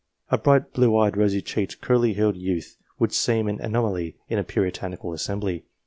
[0.31, 4.43] A bright, blue eyed, rosy cheeked, curly headed youth would seem an anomaly in a
[4.43, 5.65] Puritanical assembly.